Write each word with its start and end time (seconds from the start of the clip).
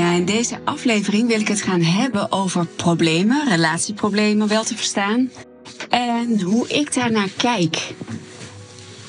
Ja, 0.00 0.12
in 0.12 0.24
deze 0.24 0.58
aflevering 0.64 1.28
wil 1.28 1.40
ik 1.40 1.48
het 1.48 1.62
gaan 1.62 1.82
hebben 1.82 2.32
over 2.32 2.66
problemen, 2.66 3.48
relatieproblemen 3.48 4.48
wel 4.48 4.64
te 4.64 4.76
verstaan. 4.76 5.30
En 5.88 6.40
hoe 6.40 6.68
ik 6.68 6.94
daarnaar 6.94 7.28
kijk. 7.36 7.94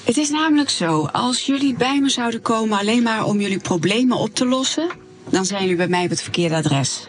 Het 0.04 0.18
is 0.18 0.30
namelijk 0.30 0.70
zo, 0.70 1.06
als 1.06 1.46
jullie 1.46 1.74
bij 1.74 2.00
me 2.00 2.10
zouden 2.10 2.42
komen 2.42 2.80
alleen 2.80 3.04
maar 3.04 3.26
om 3.26 3.42
jullie 3.42 3.60
problemen 3.60 4.18
op 4.18 4.36
te 4.36 4.46
lossen, 4.46 4.90
dan 5.30 5.46
zijn 5.46 5.62
jullie 5.62 5.78
bij 5.78 5.88
mij 5.88 6.04
op 6.04 6.10
het 6.10 6.22
verkeerde 6.22 6.56
adres. 6.56 7.08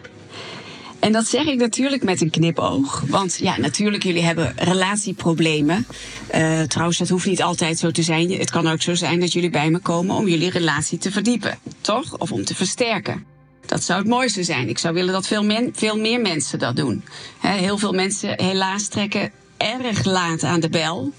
En 0.98 1.12
dat 1.12 1.26
zeg 1.26 1.46
ik 1.46 1.58
natuurlijk 1.58 2.02
met 2.02 2.20
een 2.20 2.30
knipoog. 2.30 3.04
Want 3.08 3.38
ja, 3.40 3.58
natuurlijk, 3.58 4.02
jullie 4.02 4.22
hebben 4.22 4.52
relatieproblemen. 4.56 5.86
Uh, 6.34 6.60
trouwens, 6.60 6.98
dat 6.98 7.08
hoeft 7.08 7.26
niet 7.26 7.42
altijd 7.42 7.78
zo 7.78 7.90
te 7.90 8.02
zijn. 8.02 8.30
Het 8.30 8.50
kan 8.50 8.66
ook 8.66 8.82
zo 8.82 8.94
zijn 8.94 9.20
dat 9.20 9.32
jullie 9.32 9.50
bij 9.50 9.70
me 9.70 9.78
komen 9.78 10.16
om 10.16 10.28
jullie 10.28 10.50
relatie 10.50 10.98
te 10.98 11.10
verdiepen. 11.10 11.58
Toch? 11.80 12.18
Of 12.18 12.32
om 12.32 12.44
te 12.44 12.54
versterken. 12.54 13.31
Dat 13.72 13.82
zou 13.82 13.98
het 13.98 14.08
mooiste 14.08 14.42
zijn. 14.42 14.68
Ik 14.68 14.78
zou 14.78 14.94
willen 14.94 15.12
dat 15.12 15.26
veel, 15.26 15.44
men, 15.44 15.72
veel 15.74 15.98
meer 15.98 16.20
mensen 16.20 16.58
dat 16.58 16.76
doen. 16.76 17.04
heel 17.40 17.78
veel 17.78 17.92
mensen 17.92 18.42
helaas 18.42 18.88
trekken 18.88 19.30
erg 19.56 20.04
laat 20.04 20.42
aan 20.42 20.60
de 20.60 20.68
bel. 20.68 21.12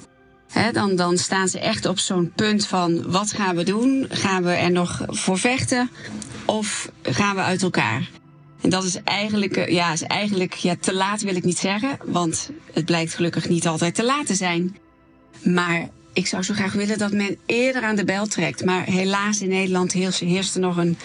dan, 0.71 0.95
dan 0.95 1.17
staan 1.17 1.47
ze 1.47 1.59
echt 1.59 1.85
op 1.85 1.99
zo'n 1.99 2.31
punt 2.35 2.67
van 2.67 3.11
wat 3.11 3.31
gaan 3.31 3.55
we 3.55 3.63
doen? 3.63 4.05
Gaan 4.09 4.43
we 4.43 4.51
er 4.51 4.71
nog 4.71 5.01
voor 5.07 5.37
vechten? 5.37 5.89
Of 6.45 6.91
gaan 7.01 7.35
we 7.35 7.41
uit 7.41 7.63
elkaar? 7.63 8.09
En 8.61 8.69
dat 8.69 8.83
is 8.83 9.03
eigenlijk, 9.03 9.57
eh, 9.57 9.73
ja, 9.73 9.91
is 9.91 10.03
eigenlijk 10.03 10.53
ja, 10.53 10.75
te 10.79 10.93
laat 10.93 11.21
wil 11.21 11.35
ik 11.35 11.43
niet 11.43 11.59
zeggen. 11.59 11.97
Want 12.05 12.49
het 12.73 12.85
blijkt 12.85 13.13
gelukkig 13.13 13.49
niet 13.49 13.67
altijd 13.67 13.95
te 13.95 14.03
laat 14.03 14.25
te 14.25 14.35
zijn. 14.35 14.77
Maar 15.43 15.89
ik 16.13 16.27
zou 16.27 16.43
zo 16.43 16.53
graag 16.53 16.73
willen 16.73 16.97
dat 16.97 17.11
men 17.11 17.37
eerder 17.45 17.83
aan 17.83 17.95
de 17.95 18.05
bel 18.05 18.27
trekt. 18.27 18.65
Maar 18.65 18.85
helaas 18.85 19.41
in 19.41 19.49
Nederland 19.49 19.91
heerst 19.91 20.55
er 20.55 20.61
nog 20.61 20.77
een 20.77 20.97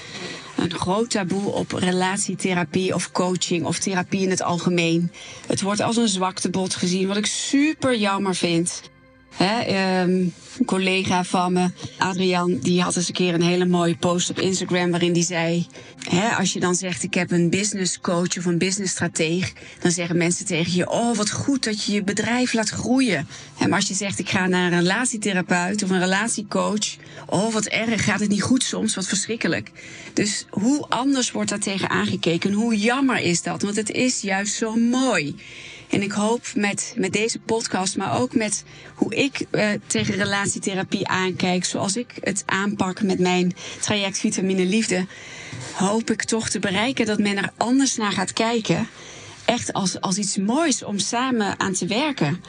een 0.59 0.75
groot 0.75 1.11
taboe 1.11 1.53
op 1.53 1.73
relatietherapie 1.73 2.95
of 2.95 3.13
coaching 3.13 3.67
of 3.67 3.79
therapie 3.79 4.21
in 4.23 4.31
het 4.31 4.43
algemeen. 4.43 5.13
Het 5.47 5.63
wordt 5.63 5.81
als 5.81 5.97
een 5.97 6.09
zwaktebod 6.09 6.75
gezien, 6.75 7.09
wat 7.09 7.17
ik 7.17 7.27
super 7.27 7.97
jammer 7.97 8.35
vind. 8.35 8.83
Ehm, 9.39 10.11
een 10.59 10.65
collega 10.65 11.25
van 11.25 11.53
me, 11.53 11.71
Adrian, 11.99 12.59
die 12.59 12.83
had 12.83 12.97
eens 12.97 13.09
een 13.09 13.15
keer 13.15 13.35
een 13.35 13.43
hele 13.43 13.67
mooie 13.67 13.97
post 13.97 14.31
op 14.31 14.39
Instagram 14.39 14.91
waarin 14.91 15.13
die 15.13 15.25
zei: 15.25 15.67
als 16.39 16.53
je 16.53 16.61
dan 16.61 16.75
zegt 16.75 17.03
ik 17.03 17.15
heb 17.15 17.31
een 17.31 17.51
business 17.51 18.01
coach 18.01 18.39
of 18.39 18.45
een 18.45 18.59
business 18.59 18.93
strateeg, 18.93 19.53
dan 19.81 19.91
zeggen 19.91 20.17
mensen 20.17 20.47
tegen 20.47 20.73
je: 20.75 20.91
Oh, 20.91 21.17
wat 21.17 21.31
goed 21.31 21.65
dat 21.65 21.85
je 21.85 21.93
je 21.93 22.03
bedrijf 22.03 22.53
laat 22.53 22.69
groeien. 22.69 23.29
maar 23.59 23.73
als 23.73 23.89
je 23.89 23.95
zegt 23.95 24.19
ik 24.19 24.29
ga 24.29 24.47
naar 24.47 24.73
een 24.73 24.79
relatietherapeut 24.79 25.83
of 25.83 25.91
een 25.91 25.99
relatiecoach, 25.99 26.97
oh, 27.27 27.53
wat 27.53 27.67
erg, 27.67 28.05
gaat 28.05 28.21
het 28.21 28.29
niet 28.29 28.43
goed 28.43 28.63
soms, 28.63 28.95
wat 28.95 29.07
verschrikkelijk. 29.07 29.71
Dus 30.13 30.47
hoe 30.51 30.87
anders 30.89 31.31
wordt 31.31 31.51
daar 31.51 31.59
tegen 31.59 31.91
aangekeken? 31.91 32.53
Hoe 32.53 32.79
jammer 32.79 33.21
is 33.21 33.43
dat? 33.43 33.63
Want 33.63 33.77
het 33.77 33.91
is 33.91 34.21
juist 34.21 34.55
zo 34.55 34.75
mooi. 34.75 35.35
En 35.89 36.03
ik 36.03 36.13
hoop 36.13 36.47
met, 36.55 36.95
met 36.97 37.13
deze 37.13 37.39
podcast, 37.39 37.97
maar 37.97 38.21
ook 38.21 38.35
met 38.35 38.65
hoe 38.95 39.15
ik 39.15 39.47
uh, 39.51 39.69
tegen 39.87 40.15
relatietherapie 40.15 41.09
aankijk, 41.09 41.65
zoals 41.65 41.97
ik 41.97 42.15
het 42.21 42.43
aanpak 42.47 43.03
met 43.03 43.19
mijn 43.19 43.55
traject 43.81 44.19
Vitamine 44.19 44.65
Liefde, 44.65 45.07
hoop 45.73 46.11
ik 46.11 46.25
toch 46.25 46.49
te 46.49 46.59
bereiken 46.59 47.07
dat 47.07 47.19
men 47.19 47.37
er 47.37 47.53
anders 47.57 47.97
naar 47.97 48.13
gaat 48.13 48.33
kijken. 48.33 48.89
Echt 49.45 49.73
als, 49.73 50.01
als 50.01 50.19
iets 50.19 50.37
moois 50.37 50.83
om 50.83 50.99
samen 50.99 51.61
aan 51.61 51.73
te 51.73 51.87
werken. 51.87 52.43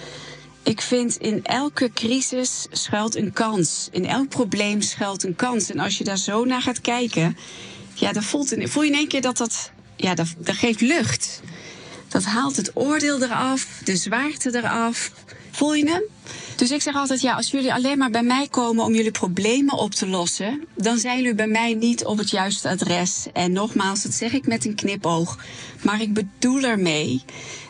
Ik 0.64 0.82
vind 0.82 1.18
in 1.18 1.44
elke 1.44 1.92
crisis 1.94 2.68
schuilt 2.72 3.16
een 3.16 3.34
kans. 3.34 3.88
In 3.92 4.06
elk 4.06 4.30
probleem 4.30 4.82
schuilt 4.82 5.24
een 5.24 5.36
kans. 5.36 5.72
En 5.72 5.80
als 5.80 5.98
je 5.98 6.04
daar 6.04 6.18
zo 6.18 6.46
naar 6.46 6.62
gaat 6.62 6.82
kijken, 6.82 7.38
ja, 7.94 8.12
dan 8.12 8.24
voelt, 8.24 8.56
voel 8.60 8.84
je 8.84 8.90
in 8.90 8.98
één 8.98 9.08
keer 9.08 9.22
dat 9.22 9.38
dat, 9.38 9.72
ja, 9.96 10.16
dat, 10.16 10.28
dat 10.38 10.56
geeft 10.56 10.82
lucht. 10.82 11.42
Dat 12.10 12.24
haalt 12.24 12.56
het 12.56 12.72
oordeel 12.74 13.24
eraf, 13.24 13.82
de 13.84 13.96
zwaarte 13.96 14.58
eraf. 14.58 15.12
Voel 15.52 15.74
je 15.74 15.90
hem? 15.90 16.04
Dus 16.56 16.72
ik 16.72 16.82
zeg 16.82 16.96
altijd, 16.96 17.22
ja, 17.22 17.34
als 17.36 17.52
jullie 17.52 17.74
alleen 17.74 17.98
maar 17.98 18.10
bij 18.10 18.24
mij 18.24 18.48
komen 18.48 18.84
om 18.84 18.94
jullie 18.94 19.12
problemen 19.12 19.78
op 19.78 19.92
te 19.92 20.08
lossen, 20.08 20.64
dan 20.76 20.98
zijn 20.98 21.18
jullie 21.18 21.36
bij 21.36 21.48
mij 21.48 21.74
niet 21.74 22.06
op 22.06 22.18
het 22.18 22.30
juiste 22.30 22.70
adres. 22.70 23.28
En 23.34 23.52
nogmaals, 23.52 24.04
dat 24.04 24.14
zeg 24.14 24.34
ik 24.34 24.48
met 24.48 24.66
een 24.66 24.76
knipoog. 24.76 25.38
Maar 25.84 26.02
ik 26.02 26.14
bedoel 26.14 26.64
ermee 26.64 27.22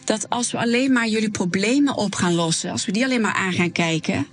dat 0.06 0.30
als 0.30 0.52
we 0.52 0.58
alleen 0.58 0.92
maar 0.92 1.08
jullie 1.08 1.32
problemen 1.32 1.96
op 1.96 2.16
gaan 2.16 2.36
lossen, 2.36 2.72
als 2.72 2.86
we 2.86 2.92
die 2.92 3.04
alleen 3.04 3.22
maar 3.22 3.34
aan 3.34 3.54
gaan 3.54 3.72
kijken, 3.72 4.28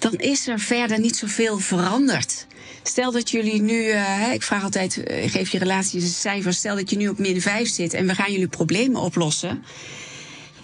dan 0.00 0.14
is 0.14 0.46
er 0.46 0.60
verder 0.60 1.00
niet 1.00 1.16
zoveel 1.16 1.58
veranderd. 1.58 2.46
Stel 2.82 3.12
dat 3.12 3.30
jullie 3.30 3.62
nu, 3.62 3.84
uh, 3.84 4.32
ik 4.32 4.42
vraag 4.42 4.62
altijd, 4.62 4.96
uh, 4.96 5.30
geef 5.30 5.50
je 5.50 5.58
relatie 5.58 6.00
een 6.00 6.06
cijfer. 6.06 6.52
Stel 6.52 6.76
dat 6.76 6.90
je 6.90 6.96
nu 6.96 7.08
op 7.08 7.18
min 7.18 7.40
5 7.40 7.68
zit 7.68 7.94
en 7.94 8.06
we 8.06 8.14
gaan 8.14 8.32
jullie 8.32 8.48
problemen 8.48 9.00
oplossen. 9.00 9.64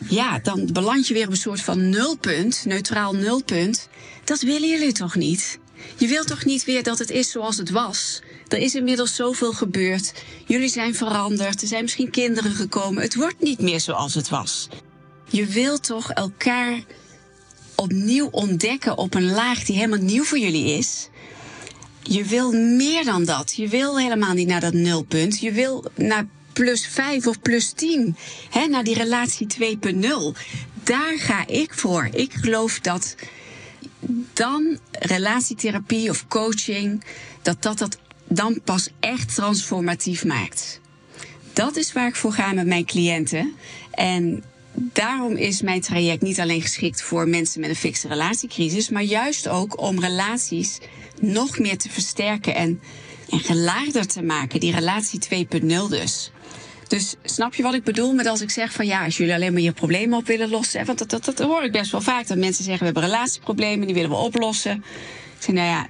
Ja, 0.09 0.39
dan 0.39 0.69
beland 0.73 1.09
je 1.09 1.15
weer 1.15 1.27
op 1.27 1.31
een 1.31 1.37
soort 1.37 1.61
van 1.61 1.89
nulpunt, 1.89 2.65
neutraal 2.65 3.15
nulpunt. 3.15 3.89
Dat 4.25 4.41
willen 4.41 4.69
jullie 4.69 4.93
toch 4.93 5.15
niet? 5.15 5.59
Je 5.97 6.07
wilt 6.07 6.27
toch 6.27 6.45
niet 6.45 6.65
weer 6.65 6.83
dat 6.83 6.99
het 6.99 7.11
is 7.11 7.31
zoals 7.31 7.57
het 7.57 7.71
was? 7.71 8.23
Er 8.49 8.59
is 8.59 8.75
inmiddels 8.75 9.15
zoveel 9.15 9.53
gebeurd. 9.53 10.13
Jullie 10.47 10.69
zijn 10.69 10.95
veranderd. 10.95 11.63
Er 11.63 11.69
zijn 11.69 11.83
misschien 11.83 12.11
kinderen 12.11 12.55
gekomen. 12.55 13.03
Het 13.03 13.15
wordt 13.15 13.41
niet 13.41 13.61
meer 13.61 13.81
zoals 13.81 14.15
het 14.15 14.29
was. 14.29 14.69
Je 15.29 15.47
wilt 15.47 15.85
toch 15.85 16.11
elkaar 16.11 16.85
opnieuw 17.77 18.29
ontdekken 18.31 18.99
op 18.99 19.15
een 19.15 19.31
laag 19.31 19.65
die 19.65 19.77
helemaal 19.77 19.99
nieuw 19.99 20.25
voor 20.25 20.39
jullie 20.39 20.79
is 20.79 21.09
je 22.09 22.25
wil 22.25 22.53
meer 22.53 23.05
dan 23.05 23.25
dat. 23.25 23.55
Je 23.55 23.69
wil 23.69 23.99
helemaal 23.99 24.35
niet 24.35 24.49
naar 24.49 24.61
dat 24.61 24.73
nulpunt. 24.73 25.41
Je 25.41 25.53
wil 25.53 25.85
naar 25.95 26.27
plus 26.53 26.87
5 26.87 27.27
of 27.27 27.41
plus 27.41 27.73
10. 27.73 28.17
Hè, 28.51 28.67
naar 28.67 28.85
die 28.85 28.95
relatie 28.95 29.47
2.0. 29.47 30.39
Daar 30.83 31.19
ga 31.19 31.47
ik 31.47 31.75
voor. 31.75 32.09
Ik 32.13 32.33
geloof 32.33 32.81
dat 32.81 33.15
dan 34.33 34.79
relatietherapie 34.93 36.11
of 36.11 36.29
coaching, 36.29 37.05
dat 37.43 37.63
dat, 37.63 37.79
dat 37.79 37.99
dan 38.29 38.61
pas 38.65 38.89
echt 39.01 39.35
transformatief 39.35 40.25
maakt. 40.25 40.81
Dat 41.53 41.77
is 41.77 41.93
waar 41.93 42.09
ik 42.09 42.17
voor 42.17 42.33
ga 42.33 42.53
met 42.53 42.67
mijn 42.67 42.85
cliënten. 42.85 43.55
En 43.91 44.45
daarom 44.77 45.37
is 45.37 45.63
mijn 45.63 45.81
traject 45.81 46.23
niet 46.23 46.41
alleen 46.41 46.63
geschikt 46.63 47.03
voor 47.03 47.29
mensen 47.29 47.61
met 47.61 47.71
een 47.71 47.77
fikse 47.77 48.09
relatiecrisis, 48.09 48.89
maar 48.89 49.03
juist 49.03 49.49
ook 49.49 49.81
om 49.81 50.01
relaties 50.01 50.79
nog 51.21 51.59
meer 51.59 51.79
te 51.79 51.89
versterken 51.89 52.55
en, 52.55 52.81
en 53.31 53.39
gelaagder 53.39 54.07
te 54.07 54.23
maken. 54.23 54.61
Die 54.61 54.73
relatie 54.73 55.47
2.0 55.61 55.67
dus. 55.89 56.31
Dus 56.89 57.15
snap 57.23 57.55
je 57.55 57.63
wat 57.63 57.75
ik 57.75 57.85
bedoel 57.85 58.13
met 58.13 58.27
als 58.27 58.41
ik 58.41 58.51
zeg 58.51 58.73
van 58.73 58.87
ja, 58.87 59.05
als 59.05 59.17
jullie 59.17 59.35
alleen 59.35 59.53
maar 59.53 59.63
je 59.63 59.73
problemen 59.73 60.19
op 60.19 60.27
willen 60.27 60.51
lossen. 60.51 60.87
Want 60.87 60.99
dat, 60.99 61.11
dat, 61.11 61.25
dat 61.25 61.39
hoor 61.39 61.63
ik 61.63 61.73
best 61.73 61.91
wel 61.91 62.01
vaak. 62.01 62.27
Dat 62.27 62.39
mensen 62.39 62.65
zeggen 62.65 62.87
we 62.87 62.93
hebben 62.93 63.11
relatieproblemen, 63.11 63.87
die 63.87 63.95
willen 63.95 64.11
we 64.11 64.17
oplossen. 64.17 64.77
Ik 64.77 65.43
zeg 65.43 65.55
nou 65.55 65.69
ja, 65.69 65.87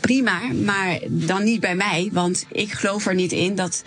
prima, 0.00 0.40
maar 0.64 0.98
dan 1.08 1.44
niet 1.44 1.60
bij 1.60 1.74
mij. 1.74 2.08
Want 2.12 2.46
ik 2.52 2.72
geloof 2.72 3.06
er 3.06 3.14
niet 3.14 3.32
in 3.32 3.54
dat, 3.54 3.82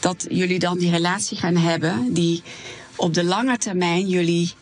dat 0.00 0.26
jullie 0.28 0.58
dan 0.58 0.78
die 0.78 0.90
relatie 0.90 1.36
gaan 1.36 1.56
hebben. 1.56 2.12
Die 2.12 2.42
op 3.02 3.14
de 3.14 3.24
lange 3.24 3.58
termijn 3.58 4.08
jullie 4.08 4.52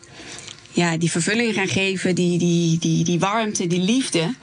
ja, 0.71 0.97
die 0.97 1.11
vervulling 1.11 1.53
gaan 1.53 1.67
geven, 1.67 2.15
die, 2.15 2.37
die, 2.37 2.79
die, 2.79 3.03
die 3.03 3.19
warmte, 3.19 3.67
die 3.67 3.81
liefde 3.81 4.33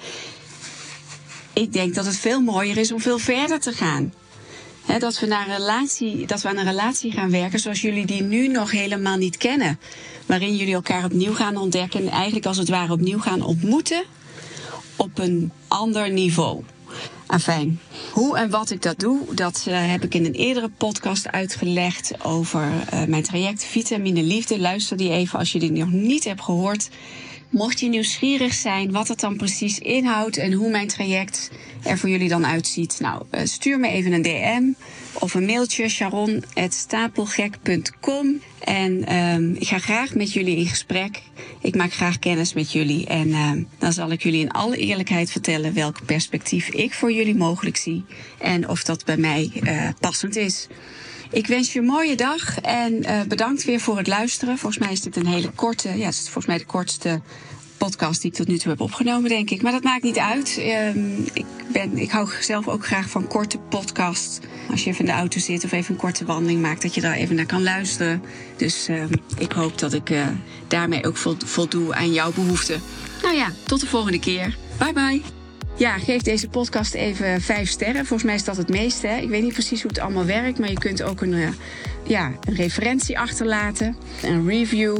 ik 1.53 1.73
denk 1.73 1.95
dat 1.95 2.07
het 2.07 2.17
veel 2.17 2.41
mooier 2.41 2.77
is 2.77 2.93
om 2.93 3.01
veel 3.01 3.19
verder 3.19 3.61
te 3.61 3.73
gaan. 3.73 4.13
dat, 4.99 5.21
we 5.21 5.27
naar 5.27 5.49
een 5.49 5.57
relatie, 5.57 6.27
dat 6.27 6.43
we 6.43 6.49
aan 6.49 6.57
een 6.57 6.65
relatie 6.65 7.13
gaan 7.13 7.31
werken 7.31 7.59
zoals 7.59 7.81
jullie 7.81 8.07
die 8.07 8.23
nu 8.23 8.49
nog 8.49 8.71
helemaal 8.71 9.17
niet 9.17 9.37
kennen. 9.37 9.79
Waarin 10.27 10.57
jullie 10.57 10.75
elkaar 10.75 11.05
opnieuw 11.05 11.35
gaan 11.35 11.57
ontdekken 11.57 12.01
en 12.01 12.09
eigenlijk 12.09 12.47
als 12.47 12.57
het 12.57 12.69
ware 12.69 12.93
opnieuw 12.93 13.19
gaan 13.19 13.43
ontmoeten 13.43 14.05
op 14.97 15.19
een 15.19 15.53
ander 15.69 16.11
niveau. 16.11 16.63
Afijn, 17.29 17.81
hoe 18.13 18.39
en 18.39 18.51
wat 18.51 18.71
ik 18.71 18.83
dat 18.83 18.99
doe, 18.99 19.35
dat 19.35 19.65
uh, 19.69 19.91
heb 19.91 20.05
ik 20.05 20.15
in 20.15 20.25
een 20.25 20.33
eerdere 20.33 20.69
podcast 20.69 21.29
uitgelegd 21.29 22.25
over 22.25 22.73
uh, 22.95 23.05
mijn 23.05 23.23
traject 23.23 23.65
Vitamine 23.65 24.23
Liefde. 24.23 24.59
Luister 24.59 24.97
die 24.97 25.11
even 25.11 25.39
als 25.39 25.53
je 25.53 25.59
die 25.59 25.71
nog 25.71 25.91
niet 25.91 26.25
hebt 26.25 26.43
gehoord. 26.43 26.89
Mocht 27.49 27.81
je 27.81 27.89
nieuwsgierig 27.89 28.55
zijn 28.55 28.93
wat 28.93 29.09
het 29.09 29.21
dan 29.21 29.37
precies 29.37 29.79
inhoudt 29.79 30.37
en 30.37 30.53
hoe 30.53 30.71
mijn 30.71 30.89
traject 30.89 31.51
er 31.83 31.99
voor 31.99 32.09
jullie 32.09 32.29
dan 32.29 32.47
uitziet, 32.47 32.97
nou, 33.01 33.23
eh, 33.31 33.45
stuur 33.45 33.79
me 33.79 33.89
even 33.89 34.13
een 34.13 34.23
DM 34.23 34.63
of 35.13 35.35
een 35.35 35.47
mailtje 35.47 35.89
sharon.stapelgek.com. 35.89 38.41
En 38.69 39.05
ehm, 39.05 39.53
ik 39.53 39.69
ga 39.69 39.79
graag 39.79 40.15
met 40.15 40.33
jullie 40.33 40.57
in 40.57 40.67
gesprek. 40.67 41.23
Ik 41.61 41.77
maak 41.77 41.93
graag 41.93 42.19
kennis 42.19 42.53
met 42.53 42.73
jullie. 42.73 43.07
En 43.07 43.33
ehm, 43.33 43.63
dan 43.79 43.93
zal 43.93 44.11
ik 44.11 44.23
jullie 44.23 44.41
in 44.41 44.51
alle 44.51 44.77
eerlijkheid 44.77 45.31
vertellen 45.31 45.75
welk 45.75 46.05
perspectief 46.05 46.69
ik 46.69 46.95
voor 46.95 47.13
jullie 47.13 47.35
mogelijk 47.35 47.77
zie. 47.77 48.05
En 48.39 48.69
of 48.69 48.83
dat 48.83 49.05
bij 49.05 49.17
mij 49.17 49.51
uh, 49.63 49.89
passend 50.01 50.37
is. 50.37 50.67
Ik 51.31 51.47
wens 51.47 51.73
je 51.73 51.79
een 51.79 51.85
mooie 51.85 52.17
dag 52.17 52.61
en 52.61 52.93
uh, 52.93 53.21
bedankt 53.29 53.65
weer 53.65 53.81
voor 53.81 53.97
het 53.97 54.07
luisteren. 54.07 54.59
Volgens 54.59 54.85
mij 54.85 54.93
is 54.93 55.01
dit 55.01 55.17
een 55.17 55.27
hele 55.27 55.51
korte, 55.51 55.89
ja, 55.89 56.05
het 56.05 56.15
is 56.15 56.23
volgens 56.23 56.47
mij 56.47 56.59
de 56.59 56.65
kortste 56.65 57.21
podcast 57.79 58.23
die 58.23 58.31
ik 58.31 58.37
tot 58.37 58.47
nu 58.49 58.59
toe 58.59 58.71
heb 58.71 58.81
opgenomen, 58.81 59.29
denk 59.29 59.51
ik. 59.51 59.63
Maar 59.63 59.73
dat 59.73 59.83
maakt 59.83 60.03
niet 60.03 60.19
uit. 60.19 60.63
Um, 60.95 61.27
ik, 61.33 61.45
ben, 61.73 61.99
ik 61.99 62.11
hou 62.11 62.29
zelf 62.41 62.69
ook 62.69 62.87
graag 62.87 63.11
van 63.11 63.27
korte 63.27 63.59
podcasts. 63.59 64.39
Als 64.71 64.85
je 64.85 64.91
even 64.91 65.05
in 65.05 65.11
de 65.11 65.19
auto 65.19 65.41
zit 65.41 65.65
of 65.65 65.73
even 65.73 65.95
een 65.95 66.01
korte 66.01 66.25
wandeling 66.25 66.61
maakt, 66.61 66.83
dat 66.83 66.95
je 66.95 67.01
daar 67.01 67.15
even 67.15 67.37
naar 67.37 67.47
kan 67.47 67.63
luisteren. 67.63 68.23
Dus 68.57 68.89
uh, 68.89 69.05
ik 69.39 69.53
hoop 69.53 69.79
dat 69.79 69.93
ik 69.93 70.11
uh, 70.11 70.27
daarmee 70.69 71.07
ook 71.07 71.17
voldoe 71.45 71.95
aan 71.95 72.13
jouw 72.13 72.33
behoeften. 72.33 72.81
Nou 73.23 73.35
ja, 73.35 73.53
tot 73.67 73.81
de 73.81 73.87
volgende 73.87 74.19
keer. 74.19 74.57
Bye 74.79 74.93
bye. 74.93 75.38
Ja, 75.79 75.99
geef 75.99 76.23
deze 76.23 76.49
podcast 76.49 76.95
even 76.95 77.41
vijf 77.41 77.69
sterren. 77.69 78.07
Volgens 78.07 78.23
mij 78.23 78.35
is 78.35 78.45
dat 78.45 78.57
het 78.57 78.69
meeste. 78.69 79.07
Hè? 79.07 79.17
Ik 79.17 79.29
weet 79.29 79.43
niet 79.43 79.53
precies 79.53 79.83
hoe 79.83 79.91
het 79.91 80.01
allemaal 80.01 80.25
werkt, 80.25 80.59
maar 80.59 80.69
je 80.69 80.79
kunt 80.79 81.03
ook 81.03 81.21
een, 81.21 81.33
uh, 81.33 81.49
ja, 82.03 82.33
een 82.45 82.55
referentie 82.55 83.19
achterlaten, 83.19 83.97
een 84.23 84.49
review. 84.49 84.99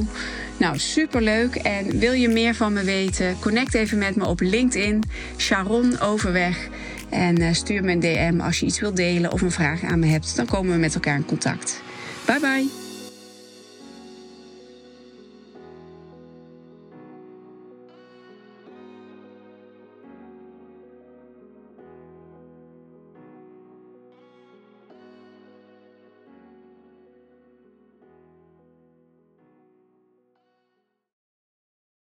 Nou, 0.57 0.79
superleuk. 0.79 1.55
En 1.55 1.99
wil 1.99 2.13
je 2.13 2.29
meer 2.29 2.55
van 2.55 2.73
me 2.73 2.85
weten? 2.85 3.37
Connect 3.41 3.75
even 3.75 3.99
met 3.99 4.17
me 4.17 4.27
op 4.27 4.41
LinkedIn, 4.41 5.03
Sharon 5.37 6.01
Overweg. 6.01 6.69
En 7.09 7.41
uh, 7.41 7.53
stuur 7.53 7.85
me 7.85 7.93
een 7.93 8.01
DM 8.01 8.41
als 8.41 8.61
je 8.61 8.67
iets 8.67 8.81
wilt 8.81 8.97
delen 8.97 9.33
of 9.33 9.41
een 9.41 9.51
vraag 9.51 9.83
aan 9.83 9.99
me 9.99 10.07
hebt. 10.07 10.37
Dan 10.37 10.47
komen 10.47 10.73
we 10.73 10.79
met 10.79 10.95
elkaar 10.95 11.17
in 11.17 11.25
contact. 11.25 11.83
Bye 12.27 12.41
bye. 12.41 12.88